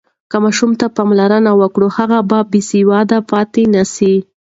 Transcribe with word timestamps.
که 0.31 0.37
ماشوم 0.43 0.71
ته 0.79 0.85
پاملرنه 0.97 1.51
وکړو، 1.61 1.87
نو 1.91 1.95
هغه 1.97 2.19
به 2.29 2.39
بېسواده 2.51 3.17
پاتې 3.29 3.63
نه 3.73 3.83
سي. 3.93 4.13